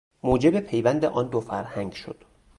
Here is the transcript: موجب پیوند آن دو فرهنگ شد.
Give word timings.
موجب 0.23 0.59
پیوند 0.59 1.05
آن 1.05 1.27
دو 1.29 1.39
فرهنگ 1.39 1.93
شد. 1.93 2.23